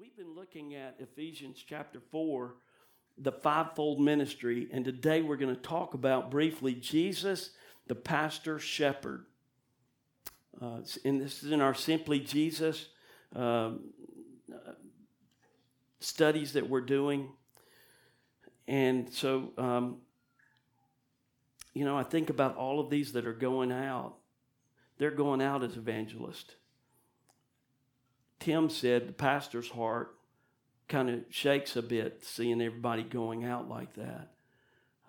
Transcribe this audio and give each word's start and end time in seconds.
We've 0.00 0.16
been 0.16 0.34
looking 0.34 0.74
at 0.76 0.96
Ephesians 0.98 1.62
chapter 1.68 2.00
4, 2.10 2.54
the 3.18 3.32
fivefold 3.32 4.00
ministry, 4.00 4.66
and 4.72 4.82
today 4.82 5.20
we're 5.20 5.36
going 5.36 5.54
to 5.54 5.60
talk 5.60 5.92
about 5.92 6.30
briefly 6.30 6.72
Jesus, 6.72 7.50
the 7.86 7.94
pastor 7.94 8.58
shepherd. 8.58 9.26
Uh, 10.58 10.78
and 11.04 11.20
this 11.20 11.42
is 11.42 11.52
in 11.52 11.60
our 11.60 11.74
Simply 11.74 12.18
Jesus 12.18 12.88
uh, 13.36 13.72
studies 15.98 16.54
that 16.54 16.70
we're 16.70 16.80
doing. 16.80 17.28
And 18.66 19.12
so, 19.12 19.52
um, 19.58 19.98
you 21.74 21.84
know, 21.84 21.98
I 21.98 22.04
think 22.04 22.30
about 22.30 22.56
all 22.56 22.80
of 22.80 22.88
these 22.88 23.12
that 23.12 23.26
are 23.26 23.34
going 23.34 23.70
out. 23.70 24.14
They're 24.96 25.10
going 25.10 25.42
out 25.42 25.62
as 25.62 25.76
evangelists. 25.76 26.54
Tim 28.40 28.70
said 28.70 29.06
the 29.06 29.12
pastor's 29.12 29.68
heart 29.68 30.16
kind 30.88 31.08
of 31.08 31.20
shakes 31.30 31.76
a 31.76 31.82
bit 31.82 32.24
seeing 32.24 32.60
everybody 32.60 33.02
going 33.04 33.44
out 33.44 33.68
like 33.68 33.94
that. 33.94 34.32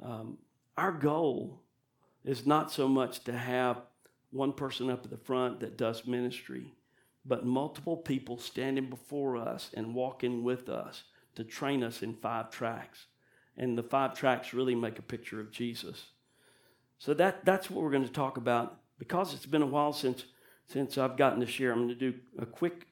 Um, 0.04 0.38
our 0.78 0.92
goal 0.92 1.62
is 2.24 2.46
not 2.46 2.72
so 2.72 2.88
much 2.88 3.24
to 3.24 3.34
have 3.34 3.82
one 4.32 4.54
person 4.54 4.90
up 4.90 5.04
at 5.04 5.10
the 5.10 5.18
front 5.18 5.62
that 5.62 5.78
does 5.78 6.06
ministry, 6.06 6.74
but 7.26 7.46
multiple 7.46 7.98
people 7.98 8.38
standing 8.38 8.90
before 8.90 9.38
us 9.38 9.72
and 9.74 9.96
walking 9.96 10.44
with 10.44 10.70
us 10.70 11.04
to 11.36 11.44
train 11.44 11.84
us 11.84 12.04
in 12.04 12.16
five 12.16 12.52
tracks. 12.52 13.06
And 13.58 13.78
the 13.78 13.84
five 13.84 14.14
tracks 14.14 14.54
really 14.54 14.76
make 14.76 15.00
a 15.00 15.04
picture 15.04 15.40
of 15.40 15.52
Jesus. 15.52 16.08
So 17.00 17.14
that, 17.16 17.44
that's 17.46 17.70
what 17.70 17.84
we're 17.84 17.92
going 17.92 18.06
to 18.06 18.12
talk 18.12 18.38
about. 18.38 18.80
Because 19.00 19.34
it's 19.34 19.46
been 19.46 19.62
a 19.62 19.68
while 19.68 19.94
since, 19.94 20.26
since 20.68 20.98
I've 20.98 21.18
gotten 21.18 21.40
to 21.40 21.48
share, 21.48 21.72
I'm 21.72 21.80
going 21.80 21.90
to 21.90 21.96
do 21.96 22.14
a 22.38 22.46
quick 22.46 22.88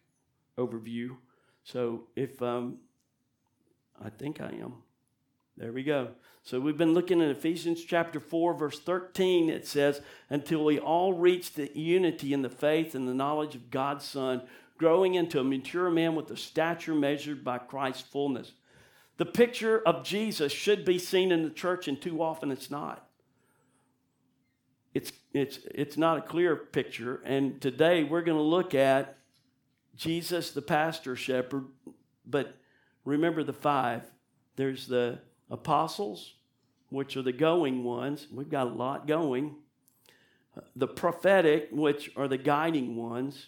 overview. 0.59 1.15
So 1.63 2.03
if 2.15 2.41
um, 2.41 2.77
I 4.03 4.09
think 4.09 4.41
I 4.41 4.49
am. 4.61 4.73
There 5.57 5.71
we 5.71 5.83
go. 5.83 6.09
So 6.41 6.59
we've 6.59 6.77
been 6.77 6.93
looking 6.93 7.21
at 7.21 7.29
Ephesians 7.29 7.83
chapter 7.83 8.19
4, 8.19 8.53
verse 8.53 8.79
13. 8.79 9.49
It 9.49 9.67
says, 9.67 10.01
Until 10.29 10.63
we 10.63 10.79
all 10.79 11.13
reach 11.13 11.53
the 11.53 11.69
unity 11.77 12.33
in 12.33 12.41
the 12.41 12.49
faith 12.49 12.95
and 12.95 13.07
the 13.07 13.13
knowledge 13.13 13.55
of 13.55 13.69
God's 13.69 14.05
Son, 14.05 14.43
growing 14.77 15.15
into 15.15 15.39
a 15.39 15.43
mature 15.43 15.89
man 15.89 16.15
with 16.15 16.27
the 16.27 16.37
stature 16.37 16.95
measured 16.95 17.43
by 17.43 17.57
Christ's 17.57 18.03
fullness. 18.03 18.53
The 19.17 19.25
picture 19.25 19.81
of 19.85 20.05
Jesus 20.05 20.53
should 20.53 20.85
be 20.85 20.97
seen 20.97 21.33
in 21.33 21.43
the 21.43 21.49
church, 21.49 21.89
and 21.89 22.01
too 22.01 22.23
often 22.23 22.51
it's 22.51 22.71
not. 22.71 23.05
It's, 24.93 25.11
it's, 25.33 25.59
it's 25.75 25.97
not 25.97 26.17
a 26.17 26.21
clear 26.21 26.55
picture. 26.55 27.21
And 27.25 27.59
today 27.59 28.03
we're 28.05 28.21
going 28.21 28.37
to 28.37 28.43
look 28.43 28.73
at 28.73 29.18
Jesus, 29.99 30.51
the 30.51 30.61
pastor 30.61 31.17
shepherd, 31.17 31.65
but 32.25 32.55
remember 33.03 33.43
the 33.43 33.51
five. 33.51 34.03
There's 34.55 34.87
the 34.87 35.19
apostles, 35.51 36.35
which 36.89 37.17
are 37.17 37.21
the 37.21 37.33
going 37.33 37.83
ones. 37.83 38.25
We've 38.33 38.49
got 38.49 38.67
a 38.67 38.69
lot 38.69 39.07
going. 39.07 39.55
The 40.73 40.87
prophetic, 40.87 41.67
which 41.71 42.11
are 42.15 42.29
the 42.29 42.37
guiding 42.37 42.95
ones. 42.95 43.47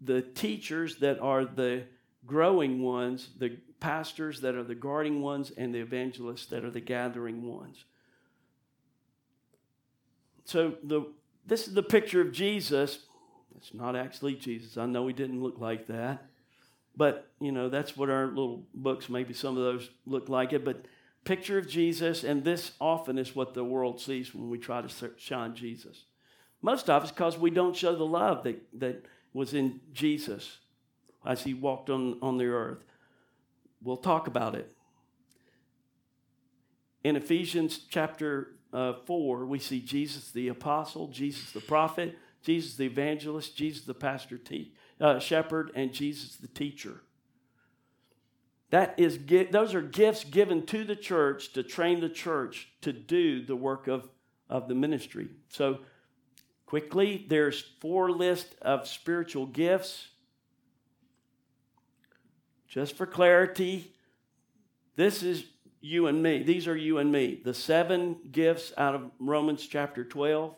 The 0.00 0.22
teachers 0.22 0.98
that 0.98 1.18
are 1.18 1.44
the 1.44 1.82
growing 2.24 2.80
ones. 2.80 3.30
The 3.36 3.58
pastors 3.80 4.42
that 4.42 4.54
are 4.54 4.62
the 4.62 4.76
guarding 4.76 5.22
ones. 5.22 5.50
And 5.56 5.74
the 5.74 5.80
evangelists 5.80 6.46
that 6.46 6.64
are 6.64 6.70
the 6.70 6.80
gathering 6.80 7.42
ones. 7.42 7.84
So 10.44 10.74
the, 10.84 11.12
this 11.44 11.66
is 11.66 11.74
the 11.74 11.82
picture 11.82 12.20
of 12.20 12.30
Jesus 12.30 13.03
it's 13.64 13.72
not 13.72 13.96
actually 13.96 14.34
Jesus. 14.34 14.76
I 14.76 14.84
know 14.84 15.06
he 15.06 15.14
didn't 15.14 15.42
look 15.42 15.58
like 15.58 15.86
that. 15.86 16.26
But, 16.94 17.30
you 17.40 17.50
know, 17.50 17.70
that's 17.70 17.96
what 17.96 18.10
our 18.10 18.26
little 18.26 18.66
books, 18.74 19.08
maybe 19.08 19.32
some 19.32 19.56
of 19.56 19.64
those 19.64 19.88
look 20.04 20.28
like 20.28 20.52
it. 20.52 20.66
But 20.66 20.84
picture 21.24 21.56
of 21.56 21.66
Jesus, 21.66 22.24
and 22.24 22.44
this 22.44 22.72
often 22.78 23.16
is 23.16 23.34
what 23.34 23.54
the 23.54 23.64
world 23.64 24.02
sees 24.02 24.34
when 24.34 24.50
we 24.50 24.58
try 24.58 24.82
to 24.82 25.10
shine 25.16 25.54
Jesus. 25.54 26.04
Most 26.60 26.90
of 26.90 27.04
us 27.04 27.10
because 27.10 27.38
we 27.38 27.50
don't 27.50 27.74
show 27.74 27.96
the 27.96 28.04
love 28.04 28.44
that, 28.44 28.62
that 28.78 29.06
was 29.32 29.54
in 29.54 29.80
Jesus 29.94 30.58
as 31.24 31.44
he 31.44 31.54
walked 31.54 31.88
on, 31.88 32.18
on 32.20 32.36
the 32.36 32.46
earth. 32.46 32.84
We'll 33.82 33.96
talk 33.96 34.26
about 34.26 34.54
it. 34.54 34.70
In 37.02 37.16
Ephesians 37.16 37.80
chapter 37.88 38.56
uh, 38.74 38.92
4, 39.06 39.46
we 39.46 39.58
see 39.58 39.80
Jesus 39.80 40.30
the 40.32 40.48
apostle, 40.48 41.08
Jesus 41.08 41.50
the 41.52 41.60
prophet, 41.60 42.18
Jesus 42.44 42.76
the 42.76 42.84
evangelist, 42.84 43.56
Jesus 43.56 43.84
the 43.86 43.94
pastor, 43.94 44.38
te- 44.38 44.72
uh, 45.00 45.18
shepherd, 45.18 45.72
and 45.74 45.92
Jesus 45.92 46.36
the 46.36 46.46
teacher. 46.46 47.00
That 48.70 48.94
is, 48.98 49.18
those 49.50 49.74
are 49.74 49.80
gifts 49.80 50.24
given 50.24 50.66
to 50.66 50.84
the 50.84 50.96
church 50.96 51.52
to 51.54 51.62
train 51.62 52.00
the 52.00 52.08
church 52.08 52.68
to 52.82 52.92
do 52.92 53.44
the 53.44 53.56
work 53.56 53.86
of, 53.88 54.08
of 54.48 54.68
the 54.68 54.74
ministry. 54.74 55.28
So, 55.48 55.78
quickly, 56.66 57.24
there's 57.28 57.64
four 57.80 58.10
lists 58.10 58.54
of 58.60 58.86
spiritual 58.86 59.46
gifts. 59.46 60.08
Just 62.68 62.96
for 62.96 63.06
clarity, 63.06 63.92
this 64.96 65.22
is 65.22 65.44
you 65.80 66.08
and 66.08 66.22
me. 66.22 66.42
These 66.42 66.66
are 66.66 66.76
you 66.76 66.98
and 66.98 67.12
me. 67.12 67.40
The 67.44 67.54
seven 67.54 68.16
gifts 68.32 68.72
out 68.76 68.94
of 68.94 69.10
Romans 69.18 69.66
chapter 69.66 70.04
12 70.04 70.54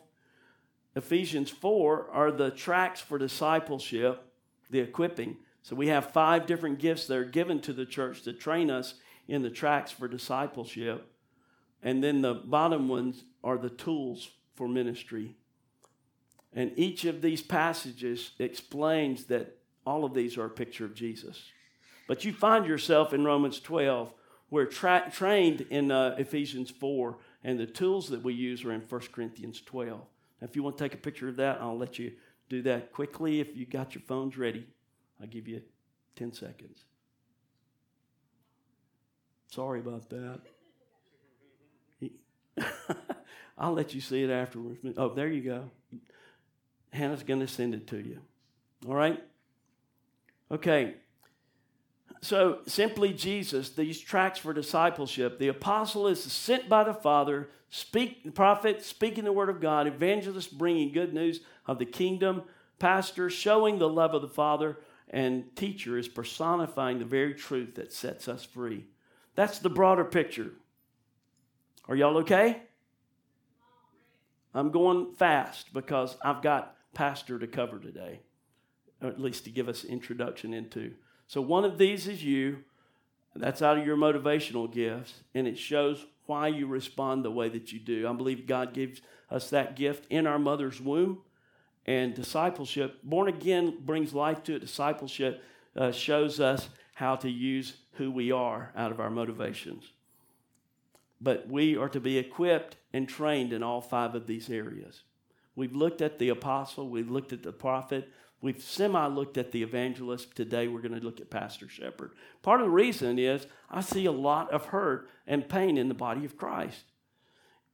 Ephesians 0.97 1.51
4 1.51 2.09
are 2.11 2.31
the 2.31 2.49
tracks 2.49 2.99
for 2.99 3.19
discipleship, 3.19 4.23
the 4.71 4.79
equipping. 4.79 5.37
So 5.61 5.75
we 5.75 5.89
have 5.89 6.11
five 6.11 6.47
different 6.47 6.79
gifts 6.79 7.05
that 7.05 7.17
are 7.17 7.23
given 7.23 7.61
to 7.61 7.73
the 7.73 7.85
church 7.85 8.23
to 8.23 8.33
train 8.33 8.71
us 8.71 8.95
in 9.27 9.43
the 9.43 9.51
tracks 9.51 9.91
for 9.91 10.07
discipleship. 10.07 11.13
And 11.83 12.03
then 12.03 12.21
the 12.21 12.33
bottom 12.33 12.87
ones 12.89 13.25
are 13.43 13.59
the 13.59 13.69
tools 13.69 14.31
for 14.55 14.67
ministry. 14.67 15.35
And 16.51 16.71
each 16.75 17.05
of 17.05 17.21
these 17.21 17.43
passages 17.43 18.31
explains 18.39 19.25
that 19.25 19.59
all 19.85 20.03
of 20.03 20.15
these 20.15 20.35
are 20.35 20.45
a 20.45 20.49
picture 20.49 20.85
of 20.85 20.95
Jesus. 20.95 21.43
But 22.07 22.25
you 22.25 22.33
find 22.33 22.65
yourself 22.65 23.13
in 23.13 23.23
Romans 23.23 23.59
12, 23.59 24.11
we're 24.49 24.65
tra- 24.65 25.11
trained 25.13 25.61
in 25.69 25.91
uh, 25.91 26.15
Ephesians 26.17 26.71
4, 26.71 27.17
and 27.43 27.59
the 27.59 27.67
tools 27.67 28.09
that 28.09 28.23
we 28.23 28.33
use 28.33 28.65
are 28.65 28.71
in 28.71 28.81
1 28.81 29.01
Corinthians 29.11 29.61
12. 29.61 30.01
If 30.41 30.55
you 30.55 30.63
want 30.63 30.77
to 30.77 30.83
take 30.83 30.93
a 30.93 30.97
picture 30.97 31.27
of 31.27 31.35
that, 31.37 31.59
I'll 31.61 31.77
let 31.77 31.97
you 31.97 32.13
do 32.49 32.61
that 32.63 32.91
quickly. 32.91 33.39
If 33.39 33.55
you 33.55 33.65
got 33.65 33.95
your 33.95 34.03
phones 34.03 34.37
ready, 34.37 34.67
I'll 35.19 35.27
give 35.27 35.47
you 35.47 35.61
10 36.15 36.33
seconds. 36.33 36.85
Sorry 39.49 39.79
about 39.79 40.09
that. 40.09 40.41
I'll 43.57 43.73
let 43.73 43.93
you 43.93 44.01
see 44.01 44.23
it 44.23 44.29
afterwards. 44.29 44.79
Oh, 44.97 45.09
there 45.09 45.27
you 45.27 45.41
go. 45.41 45.71
Hannah's 46.91 47.23
going 47.23 47.39
to 47.39 47.47
send 47.47 47.73
it 47.73 47.87
to 47.87 47.97
you. 47.97 48.19
All 48.87 48.95
right? 48.95 49.23
Okay. 50.51 50.95
So, 52.21 52.59
simply 52.65 53.13
Jesus, 53.13 53.69
these 53.69 53.99
tracks 53.99 54.39
for 54.39 54.53
discipleship. 54.53 55.37
The 55.37 55.49
apostle 55.49 56.07
is 56.07 56.21
sent 56.21 56.67
by 56.67 56.83
the 56.83 56.93
Father, 56.93 57.49
speak, 57.69 58.33
prophet 58.33 58.83
speaking 58.83 59.23
the 59.23 59.31
word 59.31 59.49
of 59.49 59.61
God, 59.61 59.87
evangelist 59.87 60.57
bringing 60.57 60.91
good 60.91 61.13
news 61.13 61.41
of 61.67 61.77
the 61.79 61.85
kingdom, 61.85 62.43
pastor 62.79 63.29
showing 63.29 63.77
the 63.77 63.89
love 63.89 64.13
of 64.13 64.21
the 64.21 64.27
Father, 64.27 64.79
and 65.09 65.55
teacher 65.55 65.97
is 65.97 66.07
personifying 66.07 66.99
the 66.99 67.05
very 67.05 67.33
truth 67.33 67.75
that 67.75 67.93
sets 67.93 68.27
us 68.27 68.43
free. 68.43 68.85
That's 69.35 69.59
the 69.59 69.69
broader 69.69 70.03
picture. 70.03 70.53
Are 71.87 71.95
y'all 71.95 72.17
okay? 72.17 72.63
I'm 74.53 74.71
going 74.71 75.13
fast 75.13 75.71
because 75.73 76.17
I've 76.23 76.41
got 76.41 76.75
pastor 76.93 77.37
to 77.37 77.47
cover 77.47 77.77
today, 77.77 78.21
or 79.01 79.09
at 79.09 79.21
least 79.21 79.43
to 79.43 79.51
give 79.51 79.69
us 79.69 79.85
introduction 79.85 80.53
into. 80.53 80.93
So 81.27 81.41
one 81.41 81.65
of 81.65 81.77
these 81.77 82.07
is 82.07 82.23
you. 82.23 82.63
That's 83.35 83.61
out 83.61 83.77
of 83.77 83.85
your 83.85 83.97
motivational 83.97 84.71
gifts, 84.71 85.13
and 85.35 85.47
it 85.47 85.59
shows 85.59 86.07
why 86.25 86.47
you 86.47 86.65
respond 86.65 87.23
the 87.23 87.31
way 87.31 87.49
that 87.49 87.71
you 87.71 87.79
do. 87.79 88.07
I 88.07 88.13
believe 88.13 88.47
God 88.47 88.73
gives 88.73 89.01
us 89.29 89.49
that 89.51 89.75
gift 89.75 90.07
in 90.09 90.25
our 90.25 90.39
mother's 90.39 90.81
womb. 90.81 91.19
And 91.85 92.13
discipleship, 92.13 92.99
born 93.03 93.27
again, 93.27 93.77
brings 93.85 94.13
life 94.13 94.43
to 94.43 94.55
it. 94.55 94.59
Discipleship 94.59 95.43
uh, 95.75 95.91
shows 95.91 96.39
us 96.39 96.67
how 96.95 97.15
to 97.17 97.29
use 97.29 97.77
who 97.93 98.11
we 98.11 98.31
are 98.31 98.71
out 98.75 98.91
of 98.91 98.99
our 98.99 99.09
motivations. 99.09 99.91
But 101.21 101.47
we 101.47 101.77
are 101.77 101.89
to 101.89 101.99
be 101.99 102.17
equipped 102.17 102.75
and 102.91 103.07
trained 103.07 103.53
in 103.53 103.63
all 103.63 103.81
five 103.81 104.15
of 104.15 104.27
these 104.27 104.49
areas. 104.49 105.03
We've 105.55 105.75
looked 105.75 106.01
at 106.01 106.19
the 106.19 106.29
apostle, 106.29 106.89
we've 106.89 107.09
looked 107.09 107.33
at 107.33 107.43
the 107.43 107.51
prophet, 107.51 108.11
We've 108.41 108.61
semi 108.61 109.07
looked 109.07 109.37
at 109.37 109.51
the 109.51 109.63
evangelist. 109.63 110.35
Today 110.35 110.67
we're 110.67 110.81
going 110.81 110.99
to 110.99 111.05
look 111.05 111.19
at 111.19 111.29
Pastor 111.29 111.67
Shepherd. 111.67 112.11
Part 112.43 112.61
of 112.61 112.67
the 112.67 112.71
reason 112.71 113.17
is 113.17 113.47
I 113.69 113.81
see 113.81 114.05
a 114.05 114.11
lot 114.11 114.51
of 114.51 114.67
hurt 114.67 115.09
and 115.25 115.49
pain 115.49 115.77
in 115.77 115.87
the 115.87 115.95
body 115.95 116.23
of 116.23 116.37
Christ. 116.37 116.83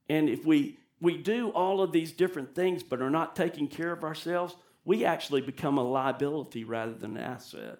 And 0.08 0.30
if 0.30 0.46
we, 0.46 0.80
we 1.02 1.18
do 1.18 1.50
all 1.50 1.82
of 1.82 1.92
these 1.92 2.12
different 2.12 2.56
things 2.56 2.82
but 2.82 3.02
are 3.02 3.10
not 3.10 3.36
taking 3.36 3.68
care 3.68 3.92
of 3.92 4.04
ourselves, 4.04 4.56
we 4.86 5.06
actually 5.06 5.42
become 5.42 5.78
a 5.78 5.84
liability 5.84 6.64
rather 6.64 6.94
than 6.94 7.18
an 7.18 7.24
asset. 7.24 7.80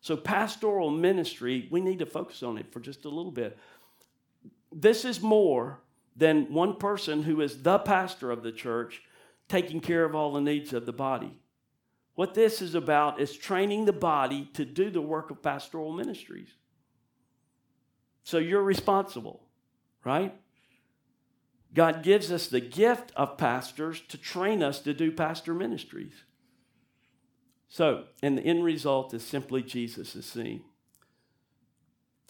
So, 0.00 0.16
pastoral 0.16 0.90
ministry, 0.90 1.66
we 1.70 1.80
need 1.80 1.98
to 1.98 2.06
focus 2.06 2.42
on 2.42 2.58
it 2.58 2.72
for 2.72 2.80
just 2.80 3.04
a 3.04 3.08
little 3.08 3.32
bit. 3.32 3.58
This 4.70 5.04
is 5.04 5.20
more 5.20 5.80
than 6.16 6.52
one 6.52 6.76
person 6.76 7.22
who 7.22 7.40
is 7.40 7.62
the 7.62 7.78
pastor 7.78 8.30
of 8.30 8.42
the 8.42 8.52
church 8.52 9.02
taking 9.48 9.80
care 9.80 10.04
of 10.04 10.14
all 10.14 10.32
the 10.32 10.40
needs 10.40 10.72
of 10.72 10.86
the 10.86 10.92
body. 10.92 11.38
What 12.16 12.34
this 12.34 12.60
is 12.60 12.74
about 12.74 13.20
is 13.20 13.36
training 13.36 13.84
the 13.84 13.92
body 13.92 14.48
to 14.54 14.64
do 14.64 14.90
the 14.90 15.02
work 15.02 15.30
of 15.30 15.42
pastoral 15.42 15.92
ministries. 15.92 16.48
So 18.24 18.38
you're 18.38 18.62
responsible, 18.62 19.42
right? 20.02 20.34
God 21.74 22.02
gives 22.02 22.32
us 22.32 22.48
the 22.48 22.60
gift 22.60 23.12
of 23.16 23.36
pastors 23.36 24.00
to 24.08 24.16
train 24.16 24.62
us 24.62 24.80
to 24.80 24.94
do 24.94 25.12
pastor 25.12 25.52
ministries. 25.52 26.24
So, 27.68 28.04
and 28.22 28.38
the 28.38 28.42
end 28.42 28.64
result 28.64 29.12
is 29.12 29.22
simply 29.22 29.62
Jesus 29.62 30.16
is 30.16 30.24
seen. 30.24 30.62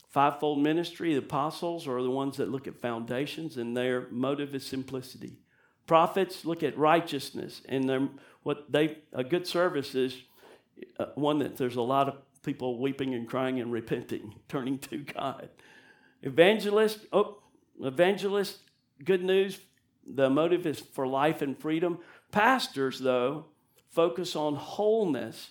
Fivefold 0.09 0.59
ministry, 0.59 1.13
the 1.13 1.21
apostles 1.21 1.87
are 1.87 2.03
the 2.03 2.11
ones 2.11 2.39
that 2.39 2.51
look 2.51 2.67
at 2.67 2.81
foundations, 2.81 3.57
and 3.57 3.77
their 3.77 4.09
motive 4.11 4.53
is 4.55 4.67
simplicity. 4.67 5.39
Prophets 5.87 6.45
look 6.45 6.63
at 6.63 6.77
righteousness, 6.77 7.63
and 7.69 8.11
what 8.43 8.71
they 8.71 8.99
a 9.13 9.25
good 9.25 9.47
service 9.47 9.95
is 9.95 10.17
uh, 10.99 11.07
one 11.15 11.39
that 11.39 11.57
there's 11.57 11.77
a 11.77 11.83
lot 11.83 12.09
of 12.09 12.17
people 12.43 12.79
weeping 12.79 13.15
and 13.15 13.29
crying 13.29 13.61
and 13.61 13.73
repenting, 13.73 14.35
turning 14.49 14.79
to 14.79 14.99
God. 14.99 15.49
Evangelist, 16.23 17.01
oh, 17.13 17.39
evangelist, 17.81 18.59
good 19.05 19.23
news. 19.23 19.59
The 20.07 20.31
motive 20.31 20.67
is 20.67 20.81
for 20.81 21.07
life 21.07 21.43
and 21.43 21.59
freedom. 21.59 21.99
Pastors, 22.31 23.01
though, 23.01 23.47
focus 23.91 24.37
on 24.37 24.55
wholeness, 24.55 25.51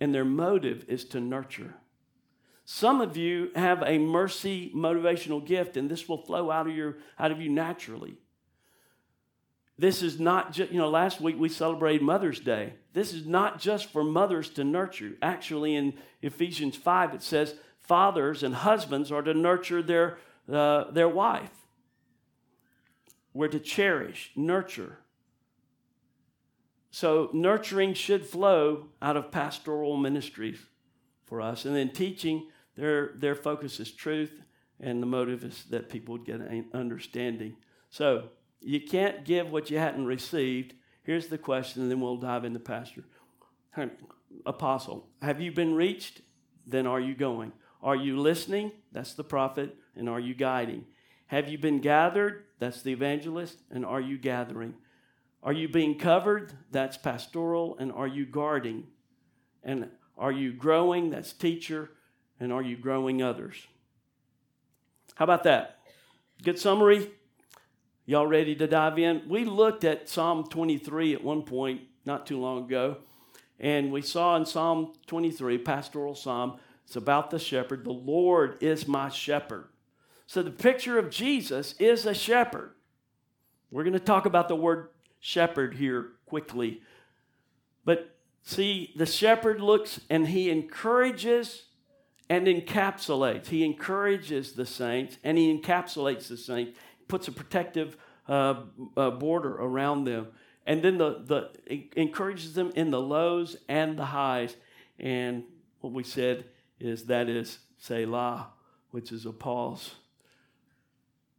and 0.00 0.14
their 0.14 0.24
motive 0.24 0.84
is 0.88 1.04
to 1.06 1.20
nurture. 1.20 1.74
Some 2.64 3.00
of 3.00 3.16
you 3.16 3.50
have 3.56 3.82
a 3.82 3.98
mercy 3.98 4.70
motivational 4.74 5.44
gift, 5.44 5.76
and 5.76 5.90
this 5.90 6.08
will 6.08 6.22
flow 6.22 6.50
out 6.50 6.68
of, 6.68 6.76
your, 6.76 6.98
out 7.18 7.30
of 7.30 7.40
you 7.40 7.48
naturally. 7.48 8.18
This 9.78 10.02
is 10.02 10.18
not 10.18 10.52
just, 10.52 10.72
you 10.72 10.78
know, 10.78 10.90
last 10.90 11.20
week 11.20 11.36
we 11.38 11.48
celebrated 11.48 12.02
Mother's 12.02 12.40
Day. 12.40 12.74
This 12.94 13.14
is 13.14 13.26
not 13.26 13.60
just 13.60 13.86
for 13.92 14.02
mothers 14.02 14.50
to 14.50 14.64
nurture. 14.64 15.12
Actually, 15.22 15.76
in 15.76 15.94
Ephesians 16.20 16.76
5, 16.76 17.14
it 17.14 17.22
says 17.22 17.54
fathers 17.78 18.42
and 18.42 18.56
husbands 18.56 19.12
are 19.12 19.22
to 19.22 19.34
nurture 19.34 19.80
their, 19.80 20.18
uh, 20.52 20.90
their 20.90 21.08
wife. 21.08 21.52
We're 23.32 23.48
to 23.48 23.60
cherish, 23.60 24.32
nurture. 24.34 24.98
So, 26.90 27.30
nurturing 27.32 27.94
should 27.94 28.26
flow 28.26 28.88
out 29.00 29.16
of 29.16 29.30
pastoral 29.30 29.96
ministries 29.96 30.58
for 31.24 31.40
us. 31.40 31.64
And 31.64 31.76
then 31.76 31.90
teaching, 31.90 32.48
their, 32.74 33.12
their 33.14 33.36
focus 33.36 33.78
is 33.78 33.92
truth, 33.92 34.42
and 34.80 35.00
the 35.00 35.06
motive 35.06 35.44
is 35.44 35.64
that 35.70 35.88
people 35.88 36.14
would 36.14 36.24
get 36.24 36.40
an 36.40 36.66
understanding. 36.72 37.56
So, 37.90 38.30
you 38.60 38.80
can't 38.80 39.24
give 39.24 39.50
what 39.50 39.70
you 39.70 39.78
hadn't 39.78 40.06
received. 40.06 40.74
Here's 41.02 41.28
the 41.28 41.38
question, 41.38 41.82
and 41.82 41.90
then 41.90 42.00
we'll 42.00 42.16
dive 42.16 42.44
into 42.44 42.58
pastor. 42.58 43.04
Apostle, 44.44 45.08
have 45.22 45.40
you 45.40 45.52
been 45.52 45.74
reached? 45.74 46.20
Then 46.66 46.86
are 46.86 47.00
you 47.00 47.14
going? 47.14 47.52
Are 47.82 47.96
you 47.96 48.18
listening? 48.18 48.72
That's 48.92 49.14
the 49.14 49.24
prophet. 49.24 49.76
And 49.96 50.08
are 50.08 50.20
you 50.20 50.34
guiding? 50.34 50.84
Have 51.28 51.48
you 51.48 51.58
been 51.58 51.80
gathered? 51.80 52.44
That's 52.58 52.82
the 52.82 52.92
evangelist. 52.92 53.58
And 53.70 53.86
are 53.86 54.00
you 54.00 54.18
gathering? 54.18 54.74
Are 55.42 55.52
you 55.52 55.68
being 55.68 55.98
covered? 55.98 56.52
That's 56.70 56.96
pastoral. 56.96 57.76
And 57.78 57.92
are 57.92 58.06
you 58.06 58.26
guarding? 58.26 58.88
And 59.62 59.88
are 60.16 60.32
you 60.32 60.52
growing? 60.52 61.10
That's 61.10 61.32
teacher. 61.32 61.90
And 62.40 62.52
are 62.52 62.62
you 62.62 62.76
growing 62.76 63.22
others? 63.22 63.56
How 65.14 65.24
about 65.24 65.44
that? 65.44 65.78
Good 66.42 66.58
summary? 66.58 67.10
Y'all 68.08 68.26
ready 68.26 68.54
to 68.54 68.66
dive 68.66 68.98
in? 68.98 69.20
We 69.28 69.44
looked 69.44 69.84
at 69.84 70.08
Psalm 70.08 70.44
23 70.44 71.12
at 71.12 71.22
one 71.22 71.42
point 71.42 71.82
not 72.06 72.26
too 72.26 72.40
long 72.40 72.64
ago, 72.64 72.96
and 73.60 73.92
we 73.92 74.00
saw 74.00 74.34
in 74.34 74.46
Psalm 74.46 74.94
23, 75.08 75.58
pastoral 75.58 76.14
psalm, 76.14 76.58
it's 76.86 76.96
about 76.96 77.30
the 77.30 77.38
shepherd. 77.38 77.84
The 77.84 77.90
Lord 77.90 78.56
is 78.62 78.88
my 78.88 79.10
shepherd. 79.10 79.66
So 80.26 80.42
the 80.42 80.50
picture 80.50 80.98
of 80.98 81.10
Jesus 81.10 81.74
is 81.78 82.06
a 82.06 82.14
shepherd. 82.14 82.70
We're 83.70 83.84
going 83.84 83.92
to 83.92 84.00
talk 84.00 84.24
about 84.24 84.48
the 84.48 84.56
word 84.56 84.88
shepherd 85.20 85.74
here 85.74 86.12
quickly. 86.24 86.80
But 87.84 88.16
see, 88.42 88.94
the 88.96 89.04
shepherd 89.04 89.60
looks 89.60 90.00
and 90.08 90.28
he 90.28 90.48
encourages 90.48 91.64
and 92.30 92.46
encapsulates. 92.46 93.48
He 93.48 93.66
encourages 93.66 94.52
the 94.52 94.64
saints 94.64 95.18
and 95.22 95.36
he 95.36 95.54
encapsulates 95.54 96.28
the 96.28 96.38
saints 96.38 96.78
puts 97.08 97.28
a 97.28 97.32
protective 97.32 97.96
uh, 98.28 98.62
uh, 98.96 99.10
border 99.10 99.54
around 99.54 100.04
them. 100.04 100.28
And 100.66 100.82
then 100.82 100.98
the, 100.98 101.22
the 101.24 101.88
encourages 101.96 102.52
them 102.52 102.72
in 102.74 102.90
the 102.90 103.00
lows 103.00 103.56
and 103.68 103.98
the 103.98 104.04
highs. 104.04 104.54
And 104.98 105.44
what 105.80 105.92
we 105.92 106.02
said 106.02 106.44
is 106.78 107.04
that 107.06 107.28
is 107.28 107.58
Selah, 107.78 108.48
which 108.90 109.10
is 109.10 109.24
a 109.24 109.32
pause. 109.32 109.94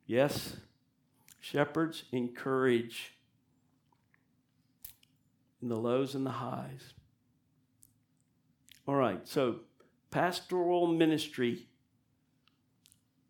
Yes, 0.08 0.58
shepherds 1.40 2.04
encourage 2.12 3.14
in 5.62 5.70
the 5.70 5.76
lows 5.76 6.16
and 6.16 6.26
the 6.26 6.32
highs. 6.32 6.94
All 8.88 8.96
right, 8.96 9.28
so 9.28 9.58
pastoral 10.10 10.88
ministry, 10.88 11.68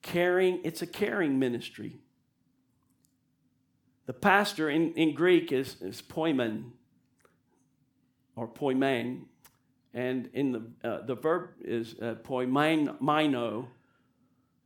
caring, 0.01 0.61
it's 0.63 0.81
a 0.81 0.87
caring 0.87 1.37
ministry. 1.37 1.97
The 4.09 4.13
pastor 4.13 4.71
in, 4.71 4.93
in 4.93 5.13
Greek 5.13 5.51
is, 5.51 5.79
is 5.81 6.01
poimen 6.01 6.71
or 8.35 8.47
poimen, 8.47 9.25
and 9.93 10.31
in 10.33 10.51
the, 10.51 10.63
uh, 10.83 11.05
the 11.05 11.13
verb 11.13 11.51
is 11.63 11.93
uh. 12.01 12.15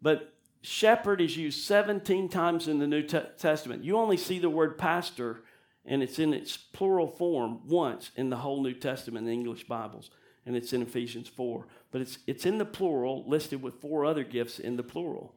But 0.02 0.34
shepherd 0.62 1.20
is 1.20 1.36
used 1.36 1.62
17 1.66 2.30
times 2.30 2.70
in 2.70 2.80
the 2.80 2.88
New 2.88 3.02
Te- 3.02 3.20
Testament. 3.38 3.84
You 3.84 3.98
only 3.98 4.16
see 4.16 4.40
the 4.40 4.50
word 4.50 4.78
pastor, 4.78 5.44
and 5.86 6.02
it's 6.02 6.20
in 6.20 6.34
its 6.34 6.56
plural 6.56 7.08
form 7.08 7.68
once 7.68 8.12
in 8.16 8.30
the 8.30 8.38
whole 8.38 8.64
New 8.64 8.74
Testament 8.74 9.28
in 9.28 9.34
English 9.34 9.68
Bibles, 9.68 10.10
and 10.46 10.56
it's 10.56 10.72
in 10.72 10.82
Ephesians 10.82 11.28
4. 11.28 11.68
But 11.92 12.00
it's, 12.00 12.18
it's 12.28 12.46
in 12.46 12.60
the 12.60 12.66
plural, 12.66 13.26
listed 13.28 13.62
with 13.62 13.82
four 13.82 14.06
other 14.06 14.24
gifts 14.24 14.58
in 14.58 14.78
the 14.78 14.84
plural. 14.84 15.36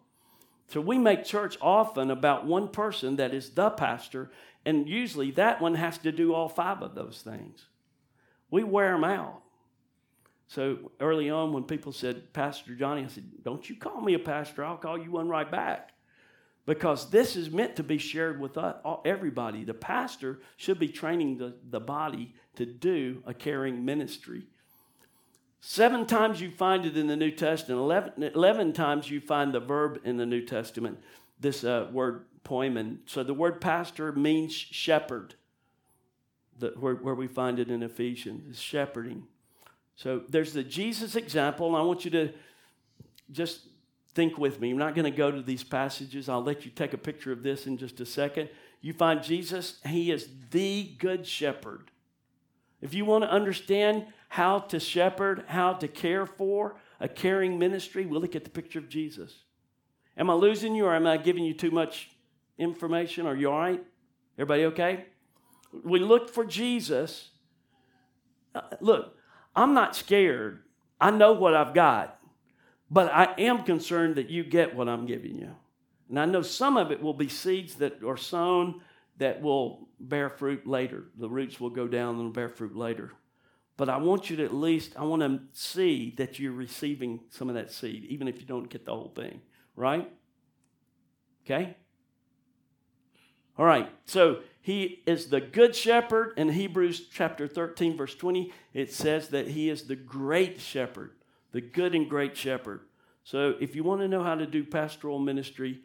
So 0.69 0.81
we 0.81 0.99
make 0.99 1.25
church 1.25 1.57
often 1.61 2.11
about 2.11 2.47
one 2.47 2.69
person 2.69 3.17
that 3.17 3.33
is 3.33 3.51
the 3.51 3.71
pastor, 3.71 4.31
and 4.65 4.89
usually 4.89 5.31
that 5.33 5.61
one 5.61 5.75
has 5.75 5.99
to 5.99 6.11
do 6.11 6.35
all 6.35 6.49
five 6.49 6.83
of 6.83 6.95
those 6.95 7.23
things. 7.23 7.67
We 8.51 8.65
wear 8.65 8.93
them 8.93 9.05
out. 9.05 9.43
So 10.49 10.93
early 11.01 11.31
on, 11.31 11.53
when 11.53 11.65
people 11.65 11.93
said, 11.93 12.33
Pastor 12.33 12.75
Johnny, 12.75 13.05
I 13.05 13.09
said, 13.09 13.25
Don't 13.43 13.69
you 13.69 13.77
call 13.77 14.01
me 14.01 14.15
a 14.15 14.19
pastor, 14.19 14.65
I'll 14.65 14.77
call 14.77 14.99
you 14.99 15.13
one 15.13 15.29
right 15.29 15.51
back. 15.51 15.91
Because 16.67 17.11
this 17.11 17.37
is 17.37 17.49
meant 17.49 17.77
to 17.77 17.85
be 17.85 17.99
shared 17.99 18.41
with 18.41 18.59
everybody. 19.05 19.63
The 19.63 19.75
pastor 19.75 20.41
should 20.57 20.81
be 20.81 20.89
training 20.89 21.39
the, 21.39 21.55
the 21.71 21.79
body 21.79 22.35
to 22.57 22.67
do 22.67 23.23
a 23.25 23.33
caring 23.33 23.85
ministry. 23.85 24.49
Seven 25.61 26.07
times 26.07 26.41
you 26.41 26.51
find 26.51 26.87
it 26.87 26.97
in 26.97 27.07
the 27.07 27.17
New 27.17 27.31
Testament, 27.31 27.81
11, 27.81 28.33
11 28.35 28.73
times 28.73 29.11
you 29.11 29.21
find 29.21 29.53
the 29.53 29.61
verb 29.61 30.01
in 30.05 30.17
the 30.17 30.27
New 30.27 30.43
Testament, 30.43 30.99
this 31.41 31.65
uh, 31.65 31.89
word 31.93 32.25
poimen. 32.45 32.99
So 33.07 33.23
the 33.23 33.35
word 33.35 33.61
pastor 33.61 34.13
means 34.13 34.53
shepherd, 34.55 35.35
the, 36.59 36.69
where, 36.79 36.95
where 36.95 37.15
we 37.15 37.27
find 37.27 37.59
it 37.59 37.69
in 37.69 37.83
Ephesians, 37.83 38.57
is 38.57 38.63
shepherding. 38.63 39.25
So 39.97 40.23
there's 40.29 40.53
the 40.53 40.63
Jesus 40.63 41.17
example, 41.17 41.67
and 41.69 41.77
I 41.77 41.83
want 41.83 42.05
you 42.05 42.11
to 42.13 42.33
just 43.33 43.63
think 44.15 44.39
with 44.39 44.61
me. 44.61 44.71
I'm 44.71 44.79
not 44.79 44.95
going 44.95 45.11
to 45.11 45.17
go 45.17 45.31
to 45.31 45.43
these 45.43 45.65
passages. 45.65 46.29
I'll 46.29 46.43
let 46.43 46.65
you 46.65 46.71
take 46.71 46.93
a 46.93 46.99
picture 46.99 47.33
of 47.33 47.43
this 47.43 47.67
in 47.67 47.77
just 47.77 48.01
a 48.01 48.07
second. 48.07 48.49
You 48.81 48.93
find 48.93 49.23
Jesus, 49.23 49.81
he 49.87 50.11
is 50.11 50.29
the 50.51 50.95
good 50.99 51.27
shepherd. 51.27 51.91
If 52.81 52.95
you 52.95 53.05
want 53.05 53.25
to 53.25 53.31
understand 53.31 54.07
how 54.29 54.59
to 54.59 54.81
shepherd, 54.81 55.45
how 55.49 55.75
to 55.75 55.89
care 55.89 56.27
for 56.27 56.77
a 57.01 57.09
caring 57.09 57.59
ministry, 57.59 58.07
we 58.07 58.19
look 58.19 58.37
at 58.37 58.45
the 58.45 58.51
picture 58.51 58.79
of 58.79 58.89
Jesus. 58.89 59.45
Am 60.17 60.31
I 60.31 60.35
losing 60.35 60.75
you 60.75 60.87
or 60.87 60.95
am 60.95 61.07
I 61.07 61.17
giving 61.17 61.45
you 61.45 61.55
too 61.55 61.71
much 61.71 62.11
information? 62.59 63.27
Are 63.27 63.37
you 63.37 63.51
all 63.51 63.59
right? 63.59 63.85
Everybody 64.39 64.65
okay? 64.67 65.07
We 65.85 65.99
look 65.99 66.31
for 66.31 66.45
Jesus. 66.45 67.31
Uh, 68.55 68.63
look, 68.81 69.15
I'm 69.55 69.75
not 69.75 69.95
scared. 69.95 70.63
I 71.01 71.11
know 71.11 71.33
what 71.33 71.55
I've 71.55 71.75
got, 71.75 72.19
but 72.91 73.13
I 73.13 73.35
am 73.39 73.65
concerned 73.65 74.17
that 74.17 74.31
you 74.31 74.43
get 74.43 74.75
what 74.75 74.89
I'm 74.89 75.07
giving 75.07 75.37
you. 75.37 75.55
And 76.09 76.19
I 76.19 76.25
know 76.25 76.43
some 76.43 76.77
of 76.77 76.91
it 76.91 77.03
will 77.03 77.15
be 77.15 77.29
seeds 77.29 77.75
that 77.77 78.03
are 78.03 78.17
sown 78.17 78.81
that 79.19 79.43
will 79.43 79.89
bear 79.99 80.31
fruit 80.31 80.67
later. 80.67 81.05
The 81.19 81.29
roots 81.29 81.61
will 81.61 81.71
go 81.71 81.89
down 81.89 82.21
and 82.21 82.33
bear 82.33 82.49
fruit 82.49 82.77
later. 82.77 83.13
But 83.77 83.89
I 83.89 83.99
want 83.99 84.31
you 84.31 84.37
to 84.37 84.45
at 84.45 84.55
least, 84.55 84.95
I 84.97 85.05
want 85.05 85.23
to 85.23 85.41
see 85.53 86.15
that 86.17 86.39
you're 86.39 86.53
receiving 86.53 87.21
some 87.29 87.49
of 87.49 87.55
that 87.57 87.71
seed, 87.71 88.05
even 88.07 88.27
if 88.27 88.41
you 88.41 88.47
don't 88.47 88.71
get 88.71 88.87
the 88.87 88.93
whole 88.93 89.13
thing, 89.15 89.43
right? 89.75 90.11
Okay? 91.45 91.77
All 93.59 93.67
right, 93.67 93.91
so 94.05 94.41
he 94.61 95.03
is 95.07 95.29
the 95.29 95.41
good 95.41 95.75
shepherd. 95.75 96.35
In 96.37 96.51
Hebrews 96.51 97.09
chapter 97.13 97.47
13, 97.47 97.97
verse 97.97 98.15
20, 98.15 98.53
it 98.75 98.93
says 98.93 99.29
that 99.29 99.49
he 99.49 99.71
is 99.71 99.85
the 99.85 99.97
great 99.97 100.61
shepherd, 100.61 101.13
the 101.53 101.61
good 101.61 101.95
and 101.95 102.09
great 102.09 102.37
shepherd. 102.37 102.81
So 103.25 103.55
if 103.61 103.75
you 103.75 103.83
want 103.83 104.03
to 104.03 104.09
know 104.09 104.23
how 104.23 104.35
to 104.35 104.47
do 104.47 104.65
pastoral 104.65 105.19
ministry, 105.19 105.81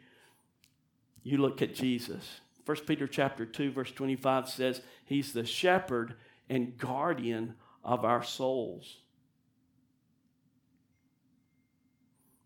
you 1.22 1.38
look 1.38 1.62
at 1.62 1.74
Jesus. 1.74 2.40
1 2.64 2.76
Peter 2.86 3.06
chapter 3.06 3.44
2, 3.44 3.72
verse 3.72 3.90
25 3.90 4.48
says, 4.48 4.82
He's 5.04 5.32
the 5.32 5.44
shepherd 5.44 6.14
and 6.48 6.76
guardian 6.76 7.54
of 7.84 8.04
our 8.04 8.22
souls. 8.22 8.98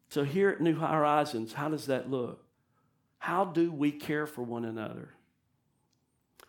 So, 0.09 0.25
here 0.25 0.51
at 0.51 0.61
New 0.61 0.77
Horizons, 0.77 1.53
how 1.53 1.69
does 1.69 1.87
that 1.87 2.11
look? 2.11 2.45
How 3.19 3.45
do 3.45 3.71
we 3.71 3.93
care 3.93 4.27
for 4.27 4.43
one 4.43 4.65
another? 4.65 5.11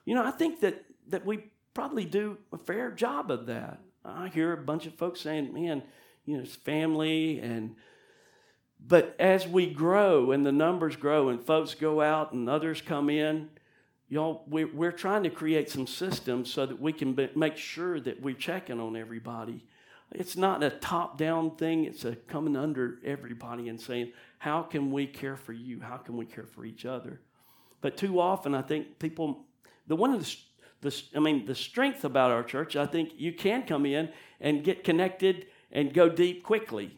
You 0.05 0.15
know, 0.15 0.23
I 0.23 0.31
think 0.31 0.61
that, 0.61 0.85
that 1.09 1.25
we 1.25 1.51
probably 1.73 2.05
do 2.05 2.37
a 2.53 2.57
fair 2.57 2.91
job 2.91 3.29
of 3.29 3.47
that. 3.47 3.79
I 4.05 4.29
hear 4.29 4.53
a 4.53 4.57
bunch 4.57 4.85
of 4.85 4.93
folks 4.95 5.19
saying, 5.19 5.53
man, 5.53 5.83
you 6.25 6.37
know, 6.37 6.43
it's 6.43 6.55
family 6.55 7.39
and 7.39 7.75
but 8.79 9.15
as 9.19 9.47
we 9.47 9.71
grow 9.71 10.31
and 10.31 10.45
the 10.45 10.51
numbers 10.51 10.95
grow 10.95 11.29
and 11.29 11.43
folks 11.43 11.73
go 11.73 12.01
out 12.01 12.31
and 12.31 12.47
others 12.47 12.81
come 12.81 13.09
in, 13.09 13.49
y'all, 14.09 14.43
we're, 14.47 14.73
we're 14.73 14.91
trying 14.91 15.23
to 15.23 15.29
create 15.29 15.69
some 15.69 15.87
systems 15.87 16.51
so 16.51 16.65
that 16.65 16.81
we 16.81 16.93
can 16.93 17.13
be, 17.13 17.29
make 17.35 17.57
sure 17.57 17.99
that 17.99 18.21
we're 18.21 18.35
checking 18.35 18.79
on 18.79 18.95
everybody. 18.95 19.65
It's 20.11 20.37
not 20.37 20.63
a 20.63 20.69
top 20.69 21.17
down 21.17 21.57
thing, 21.57 21.83
it's 21.83 22.05
a 22.05 22.15
coming 22.15 22.55
under 22.55 22.99
everybody 23.03 23.67
and 23.67 23.79
saying, 23.79 24.13
how 24.39 24.61
can 24.61 24.91
we 24.91 25.05
care 25.05 25.35
for 25.35 25.53
you? 25.53 25.81
How 25.81 25.97
can 25.97 26.15
we 26.15 26.25
care 26.25 26.45
for 26.45 26.63
each 26.63 26.85
other? 26.85 27.19
But 27.81 27.97
too 27.97 28.19
often, 28.19 28.55
I 28.55 28.61
think 28.61 28.99
people, 28.99 29.45
the 29.87 29.95
one 29.95 30.13
of 30.13 30.23
the, 30.23 30.89
the 30.89 31.03
I 31.15 31.19
mean, 31.19 31.45
the 31.45 31.55
strength 31.55 32.05
about 32.05 32.31
our 32.31 32.43
church, 32.43 32.75
I 32.75 32.85
think 32.85 33.11
you 33.17 33.33
can 33.33 33.63
come 33.63 33.85
in 33.85 34.09
and 34.39 34.63
get 34.63 34.83
connected 34.83 35.47
and 35.71 35.93
go 35.93 36.07
deep 36.07 36.43
quickly. 36.43 36.97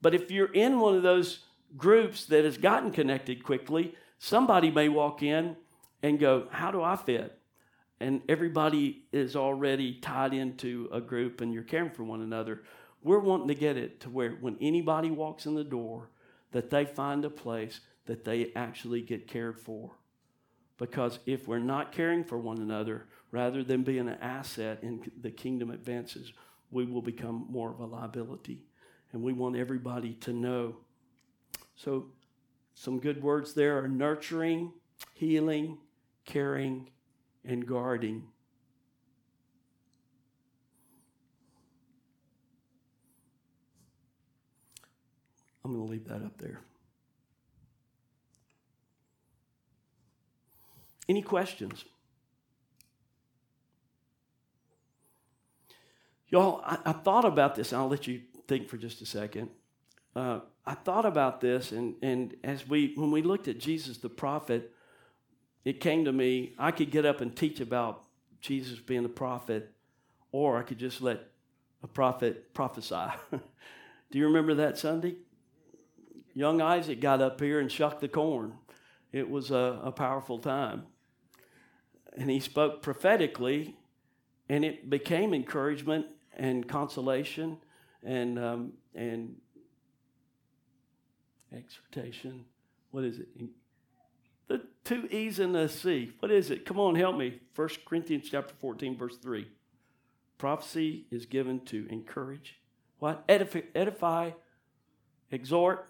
But 0.00 0.14
if 0.14 0.30
you're 0.30 0.52
in 0.52 0.78
one 0.78 0.94
of 0.94 1.02
those 1.02 1.40
groups 1.76 2.26
that 2.26 2.44
has 2.44 2.56
gotten 2.56 2.92
connected 2.92 3.42
quickly, 3.42 3.94
somebody 4.18 4.70
may 4.70 4.88
walk 4.88 5.22
in 5.22 5.56
and 6.02 6.18
go, 6.18 6.48
How 6.50 6.70
do 6.70 6.82
I 6.82 6.96
fit? 6.96 7.38
And 8.00 8.22
everybody 8.28 9.04
is 9.12 9.36
already 9.36 9.94
tied 9.94 10.34
into 10.34 10.88
a 10.92 11.00
group 11.00 11.40
and 11.40 11.52
you're 11.52 11.62
caring 11.62 11.90
for 11.90 12.04
one 12.04 12.20
another. 12.20 12.62
We're 13.02 13.20
wanting 13.20 13.48
to 13.48 13.54
get 13.54 13.76
it 13.76 14.00
to 14.00 14.10
where 14.10 14.32
when 14.32 14.58
anybody 14.60 15.10
walks 15.10 15.46
in 15.46 15.54
the 15.54 15.64
door, 15.64 16.10
that 16.52 16.70
they 16.70 16.84
find 16.84 17.24
a 17.24 17.30
place 17.30 17.80
that 18.06 18.24
they 18.24 18.52
actually 18.54 19.00
get 19.00 19.26
cared 19.26 19.58
for. 19.58 19.92
Because 20.78 21.18
if 21.26 21.48
we're 21.48 21.58
not 21.58 21.92
caring 21.92 22.24
for 22.24 22.38
one 22.38 22.58
another, 22.58 23.06
rather 23.30 23.64
than 23.64 23.82
being 23.82 24.08
an 24.08 24.18
asset 24.20 24.78
in 24.82 25.10
the 25.20 25.30
kingdom 25.30 25.70
advances, 25.70 26.32
we 26.70 26.84
will 26.84 27.02
become 27.02 27.46
more 27.48 27.70
of 27.70 27.80
a 27.80 27.86
liability. 27.86 28.64
And 29.12 29.22
we 29.22 29.32
want 29.32 29.56
everybody 29.56 30.14
to 30.14 30.32
know. 30.32 30.76
So, 31.76 32.06
some 32.74 32.98
good 32.98 33.22
words 33.22 33.54
there 33.54 33.78
are 33.82 33.88
nurturing, 33.88 34.72
healing, 35.14 35.78
caring, 36.26 36.90
and 37.44 37.66
guarding. 37.66 38.24
I'm 45.64 45.72
going 45.74 45.84
to 45.84 45.90
leave 45.90 46.06
that 46.08 46.22
up 46.22 46.36
there. 46.38 46.60
Any 51.08 51.22
questions? 51.22 51.84
Y'all, 56.28 56.60
I, 56.64 56.78
I, 56.84 56.92
thought 56.92 57.24
about 57.24 57.54
this, 57.54 57.72
and 57.72 57.80
I'll 57.80 57.88
let 57.88 58.06
you 58.06 58.20
think 58.48 58.68
for 58.68 58.76
just 58.76 59.00
a 59.00 59.06
second. 59.06 59.48
Uh, 60.14 60.40
I 60.64 60.74
thought 60.74 61.06
about 61.06 61.40
this, 61.40 61.70
and, 61.70 61.94
and 62.02 62.34
as 62.42 62.66
we 62.68 62.92
when 62.96 63.12
we 63.12 63.22
looked 63.22 63.46
at 63.46 63.58
Jesus 63.58 63.98
the 63.98 64.08
prophet, 64.08 64.72
it 65.66 65.80
came 65.80 66.04
to 66.04 66.12
me, 66.12 66.54
I 66.60 66.70
could 66.70 66.92
get 66.92 67.04
up 67.04 67.20
and 67.20 67.34
teach 67.34 67.58
about 67.58 68.04
Jesus 68.40 68.78
being 68.78 69.04
a 69.04 69.08
prophet, 69.08 69.72
or 70.30 70.58
I 70.58 70.62
could 70.62 70.78
just 70.78 71.02
let 71.02 71.24
a 71.82 71.88
prophet 71.88 72.54
prophesy. 72.54 73.06
Do 73.32 74.18
you 74.18 74.26
remember 74.26 74.54
that 74.54 74.78
Sunday? 74.78 75.16
Young 76.34 76.62
Isaac 76.62 77.00
got 77.00 77.20
up 77.20 77.40
here 77.40 77.58
and 77.58 77.70
shucked 77.70 78.00
the 78.00 78.06
corn. 78.06 78.52
It 79.10 79.28
was 79.28 79.50
a, 79.50 79.80
a 79.82 79.90
powerful 79.90 80.38
time. 80.38 80.84
And 82.16 82.30
he 82.30 82.38
spoke 82.38 82.80
prophetically, 82.80 83.74
and 84.48 84.64
it 84.64 84.88
became 84.88 85.34
encouragement 85.34 86.06
and 86.36 86.68
consolation 86.68 87.58
and, 88.04 88.38
um, 88.38 88.72
and 88.94 89.34
exhortation. 91.52 92.44
What 92.92 93.02
is 93.02 93.18
it? 93.18 93.26
The 94.48 94.62
two 94.84 95.06
E's 95.10 95.38
and 95.38 95.54
the 95.54 95.68
C. 95.68 96.12
What 96.20 96.30
is 96.30 96.50
it? 96.50 96.64
Come 96.64 96.78
on, 96.78 96.94
help 96.94 97.16
me. 97.16 97.40
1 97.54 97.68
Corinthians 97.84 98.28
chapter 98.30 98.54
14, 98.60 98.96
verse 98.96 99.16
3. 99.18 99.46
Prophecy 100.38 101.06
is 101.10 101.26
given 101.26 101.60
to 101.66 101.86
encourage, 101.90 102.60
what? 102.98 103.24
Edify, 103.28 103.62
edify 103.74 104.30
exhort, 105.30 105.88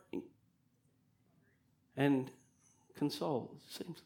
and 1.97 2.31
console. 2.97 3.57
Seems. 3.69 3.99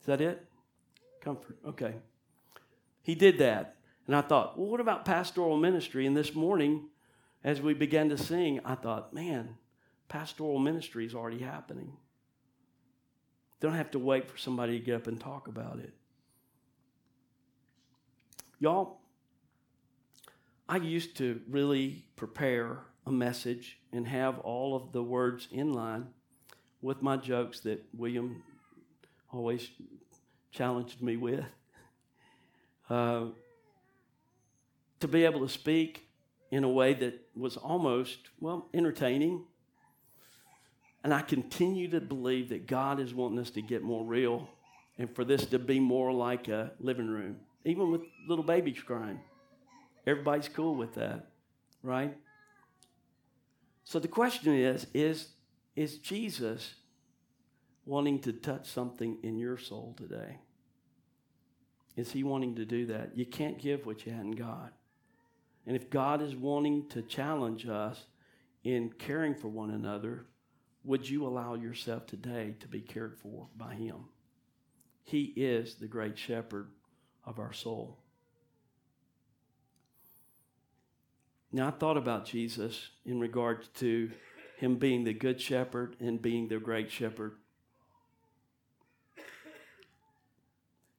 Is 0.00 0.06
that 0.06 0.20
it? 0.20 0.46
Comfort. 1.20 1.58
Okay. 1.66 1.94
He 3.02 3.14
did 3.14 3.38
that. 3.38 3.76
And 4.06 4.16
I 4.16 4.22
thought, 4.22 4.58
well, 4.58 4.68
what 4.70 4.80
about 4.80 5.04
pastoral 5.04 5.56
ministry? 5.56 6.06
And 6.06 6.16
this 6.16 6.34
morning, 6.34 6.88
as 7.44 7.60
we 7.60 7.74
began 7.74 8.08
to 8.08 8.18
sing, 8.18 8.60
I 8.64 8.74
thought, 8.74 9.12
man, 9.12 9.56
pastoral 10.08 10.58
ministry 10.58 11.04
is 11.04 11.14
already 11.14 11.40
happening. 11.40 11.92
Don't 13.60 13.74
have 13.74 13.90
to 13.92 13.98
wait 13.98 14.30
for 14.30 14.38
somebody 14.38 14.78
to 14.78 14.84
get 14.84 14.94
up 14.94 15.06
and 15.06 15.18
talk 15.20 15.48
about 15.48 15.78
it. 15.78 15.92
Y'all, 18.60 18.98
I 20.68 20.76
used 20.76 21.16
to 21.16 21.40
really 21.48 22.04
prepare 22.16 22.80
a 23.06 23.12
message 23.12 23.78
and 23.92 24.06
have 24.06 24.38
all 24.40 24.76
of 24.76 24.92
the 24.92 25.02
words 25.02 25.48
in 25.50 25.72
line 25.72 26.08
with 26.82 27.02
my 27.02 27.16
jokes 27.16 27.60
that 27.60 27.84
William 27.92 28.42
always 29.32 29.68
challenged 30.52 31.02
me 31.02 31.16
with. 31.16 31.44
Uh, 32.90 33.26
to 34.98 35.06
be 35.06 35.26
able 35.26 35.40
to 35.40 35.48
speak 35.48 36.08
in 36.50 36.64
a 36.64 36.68
way 36.70 36.94
that 36.94 37.20
was 37.36 37.58
almost, 37.58 38.30
well, 38.40 38.66
entertaining 38.72 39.44
and 41.04 41.14
I 41.14 41.22
continue 41.22 41.88
to 41.90 42.00
believe 42.00 42.48
that 42.48 42.66
God 42.66 43.00
is 43.00 43.14
wanting 43.14 43.38
us 43.38 43.50
to 43.50 43.62
get 43.62 43.82
more 43.82 44.04
real 44.04 44.48
and 44.98 45.14
for 45.14 45.24
this 45.24 45.46
to 45.46 45.58
be 45.58 45.78
more 45.78 46.12
like 46.12 46.48
a 46.48 46.72
living 46.80 47.08
room, 47.08 47.36
even 47.64 47.92
with 47.92 48.02
little 48.26 48.44
babies 48.44 48.82
crying. 48.84 49.20
Everybody's 50.06 50.48
cool 50.48 50.74
with 50.74 50.94
that, 50.94 51.26
right? 51.82 52.16
So 53.84 53.98
the 53.98 54.08
question 54.08 54.54
is 54.54 54.86
is, 54.92 55.28
is 55.76 55.98
Jesus 55.98 56.74
wanting 57.86 58.20
to 58.20 58.32
touch 58.32 58.68
something 58.68 59.18
in 59.22 59.38
your 59.38 59.56
soul 59.56 59.94
today? 59.96 60.38
Is 61.96 62.12
he 62.12 62.22
wanting 62.22 62.56
to 62.56 62.64
do 62.64 62.86
that? 62.86 63.16
You 63.16 63.26
can't 63.26 63.58
give 63.58 63.86
what 63.86 64.04
you 64.04 64.12
hadn't 64.12 64.32
got. 64.32 64.72
And 65.66 65.76
if 65.76 65.90
God 65.90 66.22
is 66.22 66.34
wanting 66.36 66.88
to 66.90 67.02
challenge 67.02 67.66
us 67.66 68.04
in 68.64 68.90
caring 68.98 69.34
for 69.34 69.48
one 69.48 69.70
another, 69.70 70.26
would 70.88 71.06
you 71.06 71.26
allow 71.26 71.52
yourself 71.52 72.06
today 72.06 72.54
to 72.60 72.66
be 72.66 72.80
cared 72.80 73.14
for 73.14 73.46
by 73.54 73.74
Him? 73.74 74.06
He 75.04 75.34
is 75.36 75.74
the 75.74 75.86
great 75.86 76.16
shepherd 76.16 76.70
of 77.26 77.38
our 77.38 77.52
soul. 77.52 77.98
Now, 81.52 81.68
I 81.68 81.72
thought 81.72 81.98
about 81.98 82.24
Jesus 82.24 82.88
in 83.04 83.20
regards 83.20 83.68
to 83.80 84.10
Him 84.56 84.76
being 84.76 85.04
the 85.04 85.12
good 85.12 85.38
shepherd 85.42 85.94
and 86.00 86.22
being 86.22 86.48
the 86.48 86.56
great 86.56 86.90
shepherd. 86.90 87.36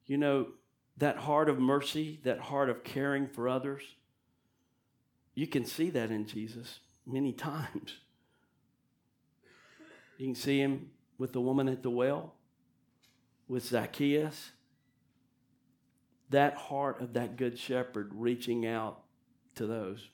You 0.05 0.17
know, 0.17 0.50
that 0.98 1.17
heart 1.17 1.50
of 1.50 1.58
mercy, 1.58 2.19
that 2.25 2.39
heart 2.39 2.69
of 2.69 2.84
caring 2.84 3.27
for 3.27 3.50
others, 3.50 3.81
you 5.34 5.48
can 5.48 5.65
see 5.65 5.89
that 5.89 6.12
in 6.12 6.27
Jesus 6.27 6.79
many 7.08 7.34
times. 7.34 7.96
You 10.20 10.26
can 10.26 10.36
see 10.36 10.60
him 10.60 10.92
with 11.18 11.32
the 11.32 11.40
woman 11.40 11.70
at 11.70 11.82
the 11.82 11.90
well, 11.90 12.36
with 13.48 13.66
Zacchaeus. 13.66 14.52
that 16.30 16.54
heart 16.54 17.02
of 17.02 17.14
that 17.14 17.38
good 17.38 17.58
shepherd 17.58 18.12
reaching 18.14 18.68
out 18.68 19.02
to 19.56 19.66
those, 19.66 20.10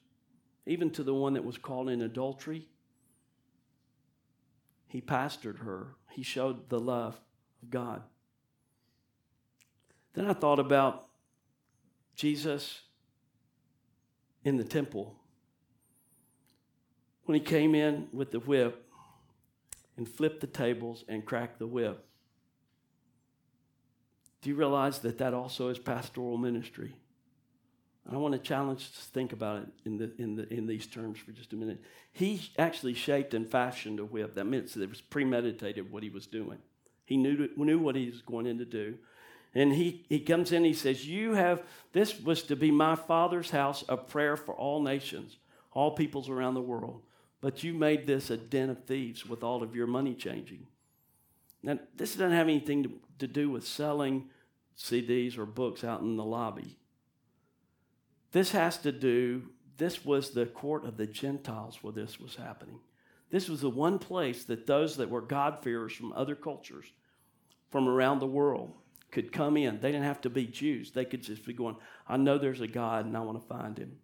even 0.66 0.90
to 0.92 1.04
the 1.04 1.14
one 1.14 1.34
that 1.34 1.44
was 1.44 1.58
caught 1.58 1.90
in 1.90 2.02
adultery. 2.02 2.70
He 4.88 5.02
pastored 5.02 5.60
her, 5.60 5.96
he 6.12 6.24
showed 6.24 6.70
the 6.70 6.80
love 6.80 7.20
of 7.62 7.70
God. 7.70 8.04
Then 10.14 10.28
I 10.28 10.34
thought 10.34 10.60
about 10.60 11.08
Jesus 12.16 12.82
in 14.46 14.56
the 14.56 14.64
temple 14.64 15.18
when 17.26 17.38
he 17.38 17.44
came 17.44 17.76
in 17.76 18.08
with 18.14 18.32
the 18.32 18.40
whip 18.40 18.85
and 19.98 20.08
flip 20.08 20.40
the 20.42 20.48
tables 20.48 21.04
and 21.08 21.26
crack 21.26 21.58
the 21.58 21.68
whip. 21.68 22.06
Do 24.42 24.50
you 24.50 24.56
realize 24.56 25.00
that 25.00 25.18
that 25.18 25.34
also 25.34 25.70
is 25.70 25.80
pastoral 25.80 26.38
ministry? 26.38 26.96
I 28.12 28.18
want 28.18 28.34
to 28.34 28.40
challenge 28.40 28.92
to 28.92 29.00
think 29.00 29.34
about 29.34 29.64
it 29.64 29.68
in, 29.84 29.98
the, 29.98 30.12
in, 30.20 30.36
the, 30.36 30.54
in 30.54 30.68
these 30.68 30.86
terms 30.86 31.18
for 31.18 31.32
just 31.32 31.54
a 31.54 31.56
minute. 31.56 31.82
He 32.12 32.52
actually 32.58 32.94
shaped 32.94 33.34
and 33.34 33.50
fashioned 33.50 34.00
a 34.00 34.06
whip. 34.06 34.36
That 34.36 34.46
means 34.46 34.76
that 34.76 34.84
it 34.84 34.90
was 34.90 35.02
premeditated 35.02 35.92
what 35.92 36.04
he 36.04 36.10
was 36.10 36.28
doing. 36.28 36.60
He 37.06 37.18
knew, 37.18 37.50
knew 37.56 37.80
what 37.80 37.96
he 37.96 38.10
was 38.10 38.22
going 38.22 38.46
in 38.46 38.60
to 38.60 38.66
do. 38.66 39.00
And 39.56 39.74
he, 39.74 40.06
he 40.10 40.20
comes 40.20 40.52
in, 40.52 40.64
he 40.64 40.74
says, 40.74 41.08
You 41.08 41.34
have, 41.34 41.64
this 41.94 42.20
was 42.20 42.44
to 42.44 42.56
be 42.56 42.70
my 42.70 42.96
father's 42.96 43.50
house, 43.50 43.84
a 43.90 43.98
prayer 43.98 44.38
for 44.38 44.54
all 44.54 44.84
nations, 44.84 45.38
all 45.72 45.92
peoples 45.92 46.30
around 46.30 46.54
the 46.54 46.62
world. 46.62 47.02
But 47.46 47.64
you 47.64 47.76
made 47.76 48.08
this 48.08 48.32
a 48.32 48.38
den 48.38 48.72
of 48.72 48.86
thieves 48.86 49.24
with 49.24 49.44
all 49.44 49.62
of 49.62 49.76
your 49.76 49.86
money 49.86 50.16
changing. 50.16 50.66
Now, 51.62 51.78
this 51.96 52.14
doesn't 52.14 52.32
have 52.32 52.48
anything 52.48 52.82
to, 52.82 52.92
to 53.20 53.28
do 53.28 53.52
with 53.52 53.68
selling 53.68 54.30
CDs 54.76 55.38
or 55.38 55.46
books 55.46 55.84
out 55.84 56.02
in 56.02 56.18
the 56.18 56.24
lobby. 56.24 56.76
This 58.32 58.50
has 58.50 58.80
to 58.80 58.92
do, 58.92 59.44
this 59.78 60.04
was 60.04 60.32
the 60.32 60.48
court 60.48 60.86
of 60.86 60.98
the 60.98 61.06
Gentiles 61.06 61.78
where 61.84 61.94
this 61.94 62.20
was 62.20 62.36
happening. 62.36 62.80
This 63.30 63.48
was 63.48 63.62
the 63.62 63.70
one 63.70 64.00
place 64.00 64.46
that 64.46 64.66
those 64.66 64.98
that 64.98 65.12
were 65.12 65.22
God-fearers 65.22 65.94
from 65.94 66.14
other 66.14 66.34
cultures, 66.34 66.88
from 67.70 67.88
around 67.88 68.22
the 68.22 68.26
world, 68.26 68.74
could 69.12 69.32
come 69.32 69.56
in. 69.56 69.80
They 69.80 69.92
didn't 69.92 70.08
have 70.08 70.22
to 70.22 70.32
be 70.32 70.48
Jews. 70.48 70.90
They 70.90 71.06
could 71.06 71.22
just 71.22 71.46
be 71.46 71.54
going, 71.54 71.76
I 72.10 72.18
know 72.18 72.40
there's 72.40 72.62
a 72.62 72.68
God 72.68 73.06
and 73.06 73.16
I 73.16 73.20
want 73.20 73.40
to 73.40 73.48
find 73.48 73.78
him. 73.78 74.00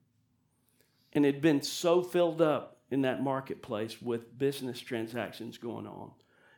And 1.14 1.26
it 1.26 1.34
had 1.34 1.42
been 1.42 1.64
so 1.64 2.04
filled 2.04 2.40
up 2.40 2.78
in 2.92 3.02
that 3.02 3.24
marketplace 3.24 4.02
with 4.02 4.38
business 4.38 4.80
transactions 4.80 5.58
going 5.58 5.88
on 5.88 6.12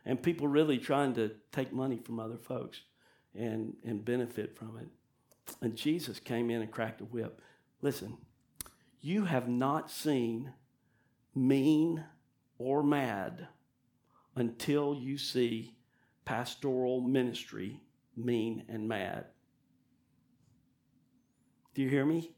and 0.04 0.22
people 0.22 0.48
really 0.48 0.78
trying 0.78 1.14
to 1.14 1.30
take 1.52 1.72
money 1.72 1.96
from 1.96 2.20
other 2.20 2.36
folks 2.36 2.82
and, 3.34 3.74
and 3.84 4.04
benefit 4.04 4.56
from 4.56 4.76
it. 4.78 4.88
And 5.62 5.76
Jesus 5.76 6.18
came 6.20 6.50
in 6.50 6.60
and 6.60 6.70
cracked 6.70 7.00
a 7.00 7.04
whip. 7.04 7.40
Listen, 7.80 8.18
you 9.00 9.24
have 9.24 9.48
not 9.48 9.90
seen 9.90 10.52
mean 11.34 12.04
or 12.58 12.82
mad 12.82 13.48
until 14.36 14.94
you 14.94 15.18
see 15.18 15.76
pastoral 16.24 17.00
ministry 17.00 17.80
mean 18.16 18.64
and 18.68 18.88
mad. 18.88 19.26
Do 21.74 21.82
you 21.82 21.88
hear 21.88 22.06
me? 22.06 22.33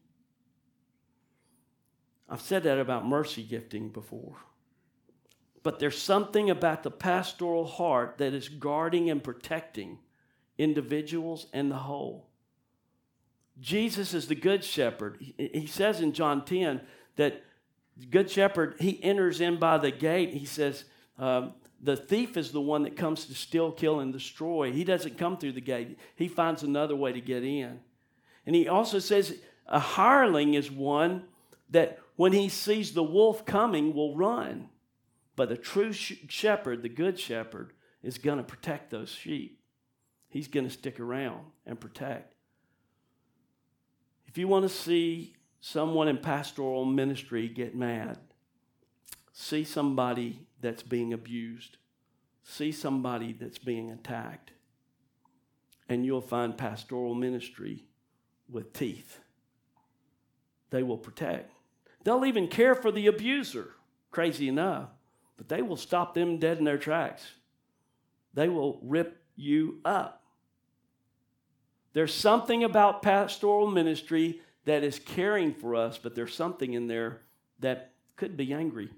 I've 2.29 2.41
said 2.41 2.65
that 2.65 2.79
about 2.79 3.07
mercy 3.07 3.43
gifting 3.43 3.89
before. 3.89 4.37
But 5.63 5.79
there's 5.79 6.01
something 6.01 6.51
about 6.51 6.83
the 6.83 6.91
pastoral 6.91 7.67
heart 7.67 8.19
that 8.19 8.35
is 8.35 8.49
guarding 8.49 9.11
and 9.11 9.23
protecting 9.23 9.99
individuals 10.59 11.47
and 11.53 11.71
the 11.71 11.77
whole. 11.77 12.29
Jesus 13.61 14.15
is 14.15 14.29
the 14.29 14.35
good 14.35 14.63
shepherd. 14.63 15.19
He 15.39 15.67
says 15.67 16.01
in 16.01 16.13
John 16.13 16.45
10 16.45 16.81
that 17.17 17.43
the 17.97 18.07
good 18.07 18.31
shepherd, 18.31 18.77
he 18.79 19.03
enters 19.03 19.41
in 19.41 19.59
by 19.59 19.79
the 19.79 19.91
gate. 19.91 20.35
He 20.35 20.45
says, 20.45 20.85
um, 21.19 21.55
the 21.81 21.97
thief 21.97 22.37
is 22.37 22.53
the 22.53 22.61
one 22.61 22.83
that 22.83 22.97
comes 22.97 23.27
to 23.27 23.35
steal, 23.35 23.73
kill, 23.73 24.01
and 24.01 24.13
destroy. 24.13 24.73
He 24.73 24.85
doesn't 24.85 25.19
come 25.19 25.39
through 25.39 25.53
the 25.53 25.61
gate, 25.61 25.99
he 26.15 26.29
finds 26.29 26.63
another 26.63 26.97
way 26.97 27.13
to 27.13 27.21
get 27.21 27.45
in. 27.45 27.81
And 28.45 28.55
he 28.55 28.69
also 28.69 28.99
says 28.99 29.35
a 29.67 29.81
hireling 29.81 30.55
is 30.55 30.71
one 30.71 31.25
that 31.71 31.99
when 32.17 32.33
he 32.33 32.49
sees 32.49 32.93
the 32.93 33.03
wolf 33.03 33.45
coming 33.45 33.95
will 33.95 34.17
run. 34.17 34.69
But 35.37 35.51
the 35.51 35.57
true 35.57 35.93
shepherd, 35.93 36.83
the 36.83 36.89
good 36.89 37.21
shepherd, 37.21 37.73
is 38.03 38.19
going 38.19 38.39
to 38.39 38.45
protect 38.45 38.91
those 38.91 39.11
sheep. 39.11 39.61
He's 40.29 40.49
going 40.49 40.67
to 40.67 40.73
stick 40.73 40.99
around 40.99 41.45
and 41.67 41.79
protect. 41.79 42.35
If 44.27 44.39
you 44.39 44.49
want 44.49 44.65
to 44.65 44.69
see 44.69 45.35
someone 45.61 46.09
in 46.09 46.19
pastoral 46.19 46.85
ministry 46.85 47.49
get 47.49 47.75
mad, 47.75 48.19
see 49.33 49.65
somebody 49.65 50.47
that's 50.61 50.83
being 50.83 51.13
abused, 51.13 51.77
see 52.43 52.73
somebody 52.73 53.33
that's 53.33 53.59
being 53.59 53.91
attacked, 53.91 54.53
and 55.89 56.05
you'll 56.05 56.21
find 56.21 56.57
pastoral 56.57 57.15
ministry 57.15 57.85
with 58.49 58.73
teeth. 58.73 59.21
They 60.71 60.83
will 60.83 60.99
protect. 60.99 61.56
They'll 62.07 62.25
even 62.25 62.47
care 62.47 62.77
for 62.77 62.93
the 62.93 63.09
abuser, 63.09 63.73
crazy 64.13 64.47
enough, 64.47 64.91
but 65.37 65.49
they 65.49 65.61
will 65.61 65.77
stop 65.77 66.15
them 66.15 66.39
dead 66.39 66.59
in 66.59 66.63
their 66.63 66.79
tracks. 66.79 67.27
They 68.33 68.49
will 68.49 68.79
rip 68.81 69.21
you 69.35 69.81
up. 69.85 70.23
There's 71.95 72.15
something 72.15 72.63
about 72.63 73.03
pastoral 73.03 73.69
ministry 73.69 74.41
that 74.67 74.85
is 74.85 75.01
caring 75.01 75.53
for 75.53 75.75
us, 75.75 75.99
but 75.99 76.15
there's 76.15 76.33
something 76.33 76.75
in 76.75 76.87
there 76.87 77.23
that 77.59 77.91
could 78.15 78.37
be 78.37 78.55
angry. 78.55 78.89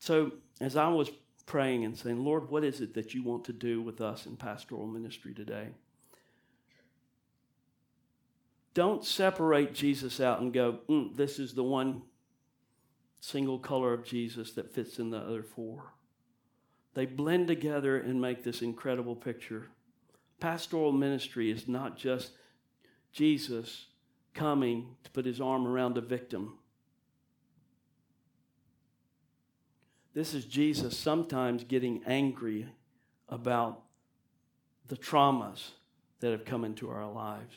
So, 0.00 0.32
as 0.60 0.76
I 0.76 0.88
was 0.88 1.10
praying 1.46 1.86
and 1.86 1.96
saying, 1.96 2.22
Lord, 2.22 2.50
what 2.50 2.62
is 2.62 2.82
it 2.82 2.92
that 2.92 3.14
you 3.14 3.22
want 3.22 3.46
to 3.46 3.54
do 3.54 3.80
with 3.80 4.02
us 4.02 4.26
in 4.26 4.36
pastoral 4.36 4.86
ministry 4.86 5.32
today? 5.32 5.68
Don't 8.74 9.04
separate 9.04 9.72
Jesus 9.72 10.20
out 10.20 10.40
and 10.40 10.52
go, 10.52 10.80
mm, 10.88 11.16
this 11.16 11.38
is 11.38 11.54
the 11.54 11.64
one 11.64 12.02
single 13.20 13.58
color 13.58 13.94
of 13.94 14.04
Jesus 14.04 14.52
that 14.52 14.74
fits 14.74 14.98
in 14.98 15.10
the 15.10 15.18
other 15.18 15.42
four. 15.42 15.92
They 16.94 17.06
blend 17.06 17.48
together 17.48 17.96
and 17.96 18.20
make 18.20 18.44
this 18.44 18.62
incredible 18.62 19.16
picture 19.16 19.68
Pastoral 20.40 20.92
ministry 20.92 21.50
is 21.50 21.68
not 21.68 21.96
just 21.96 22.32
Jesus 23.12 23.86
coming 24.34 24.96
to 25.04 25.10
put 25.10 25.24
his 25.24 25.40
arm 25.40 25.66
around 25.66 25.96
a 25.96 26.02
victim. 26.02 26.58
This 30.12 30.34
is 30.34 30.44
Jesus 30.44 30.98
sometimes 30.98 31.64
getting 31.64 32.02
angry 32.06 32.68
about 33.28 33.82
the 34.86 34.96
traumas 34.96 35.70
that 36.20 36.32
have 36.32 36.44
come 36.44 36.64
into 36.64 36.90
our 36.90 37.10
lives. 37.10 37.54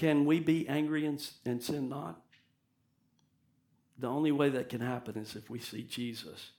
Can 0.00 0.24
we 0.24 0.40
be 0.40 0.66
angry 0.66 1.04
and, 1.04 1.22
and 1.44 1.62
sin 1.62 1.90
not? 1.90 2.22
The 3.98 4.06
only 4.06 4.32
way 4.32 4.48
that 4.48 4.70
can 4.70 4.80
happen 4.80 5.18
is 5.18 5.36
if 5.36 5.50
we 5.50 5.58
see 5.58 5.82
Jesus 5.82 6.52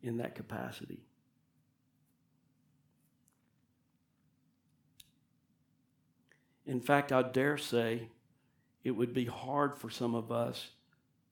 in 0.00 0.18
that 0.18 0.36
capacity. 0.36 1.00
In 6.66 6.80
fact, 6.80 7.10
I 7.10 7.22
dare 7.22 7.58
say 7.58 8.10
it 8.84 8.92
would 8.92 9.12
be 9.12 9.24
hard 9.24 9.76
for 9.76 9.90
some 9.90 10.14
of 10.14 10.30
us 10.30 10.68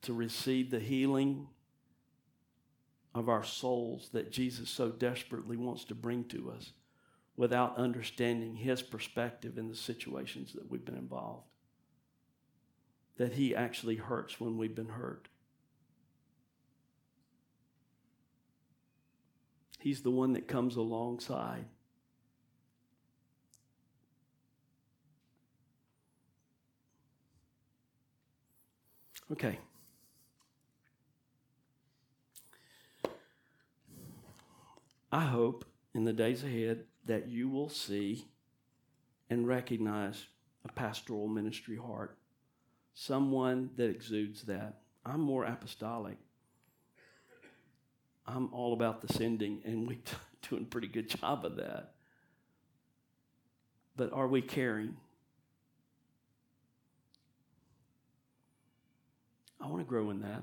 to 0.02 0.12
receive 0.12 0.72
the 0.72 0.80
healing 0.80 1.46
of 3.14 3.28
our 3.28 3.44
souls 3.44 4.08
that 4.14 4.32
Jesus 4.32 4.68
so 4.68 4.88
desperately 4.88 5.56
wants 5.56 5.84
to 5.84 5.94
bring 5.94 6.24
to 6.24 6.50
us 6.50 6.72
without 7.36 7.76
understanding 7.76 8.56
his 8.56 8.82
perspective 8.82 9.58
in 9.58 9.68
the 9.68 9.76
situations 9.76 10.52
that 10.54 10.70
we've 10.70 10.84
been 10.84 10.96
involved. 10.96 11.46
That 13.18 13.34
he 13.34 13.54
actually 13.54 13.96
hurts 13.96 14.40
when 14.40 14.56
we've 14.56 14.74
been 14.74 14.88
hurt. 14.88 15.28
He's 19.78 20.02
the 20.02 20.10
one 20.10 20.32
that 20.32 20.48
comes 20.48 20.76
alongside. 20.76 21.66
Okay. 29.30 29.58
I 35.12 35.24
hope 35.24 35.64
in 35.96 36.04
the 36.04 36.12
days 36.12 36.44
ahead 36.44 36.84
that 37.06 37.26
you 37.26 37.48
will 37.48 37.70
see 37.70 38.26
and 39.30 39.48
recognize 39.48 40.26
a 40.62 40.68
pastoral 40.68 41.26
ministry 41.26 41.76
heart, 41.76 42.18
someone 42.92 43.70
that 43.76 43.88
exudes 43.88 44.42
that. 44.42 44.80
I'm 45.06 45.20
more 45.20 45.46
apostolic. 45.46 46.18
I'm 48.26 48.52
all 48.52 48.74
about 48.74 49.00
the 49.00 49.10
sending, 49.10 49.62
and 49.64 49.88
we're 49.88 49.96
doing 50.50 50.64
a 50.64 50.66
pretty 50.66 50.88
good 50.88 51.08
job 51.08 51.46
of 51.46 51.56
that. 51.56 51.94
But 53.96 54.12
are 54.12 54.28
we 54.28 54.42
caring? 54.42 54.98
I 59.58 59.66
want 59.66 59.78
to 59.78 59.88
grow 59.88 60.10
in 60.10 60.20
that. 60.20 60.42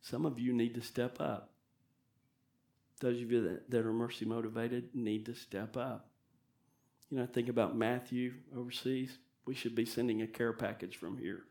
Some 0.00 0.24
of 0.24 0.38
you 0.38 0.54
need 0.54 0.74
to 0.76 0.80
step 0.80 1.20
up. 1.20 1.49
Those 3.00 3.20
of 3.20 3.32
you 3.32 3.42
that, 3.42 3.70
that 3.70 3.86
are 3.86 3.92
mercy 3.92 4.24
motivated 4.24 4.94
need 4.94 5.26
to 5.26 5.34
step 5.34 5.76
up. 5.76 6.08
You 7.10 7.18
know, 7.18 7.26
think 7.26 7.48
about 7.48 7.76
Matthew 7.76 8.34
overseas. 8.56 9.18
We 9.46 9.54
should 9.54 9.74
be 9.74 9.86
sending 9.86 10.22
a 10.22 10.26
care 10.26 10.52
package 10.52 10.96
from 10.96 11.18
here. 11.18 11.44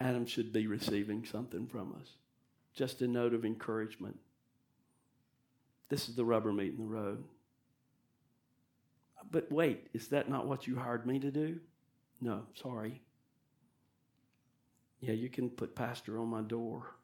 Adam 0.00 0.24
should 0.26 0.52
be 0.52 0.66
receiving 0.66 1.24
something 1.24 1.66
from 1.66 1.94
us. 2.00 2.08
Just 2.74 3.02
a 3.02 3.06
note 3.06 3.34
of 3.34 3.44
encouragement. 3.44 4.18
This 5.88 6.08
is 6.08 6.16
the 6.16 6.24
rubber 6.24 6.52
meeting 6.52 6.78
the 6.78 6.86
road. 6.86 7.22
But 9.30 9.52
wait, 9.52 9.88
is 9.92 10.08
that 10.08 10.28
not 10.28 10.46
what 10.46 10.66
you 10.66 10.76
hired 10.76 11.06
me 11.06 11.18
to 11.20 11.30
do? 11.30 11.60
No, 12.20 12.42
sorry. 12.54 13.02
Yeah, 15.00 15.14
you 15.14 15.28
can 15.28 15.50
put 15.50 15.74
pastor 15.74 16.18
on 16.18 16.28
my 16.28 16.40
door. 16.40 16.94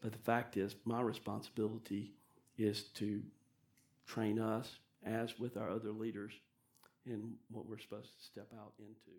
But 0.00 0.12
the 0.12 0.18
fact 0.18 0.56
is, 0.56 0.74
my 0.84 1.00
responsibility 1.00 2.12
is 2.56 2.84
to 2.94 3.22
train 4.06 4.38
us, 4.38 4.78
as 5.04 5.38
with 5.38 5.56
our 5.56 5.70
other 5.70 5.90
leaders, 5.90 6.32
in 7.06 7.34
what 7.50 7.66
we're 7.66 7.78
supposed 7.78 8.16
to 8.18 8.24
step 8.24 8.48
out 8.58 8.72
into. 8.78 9.18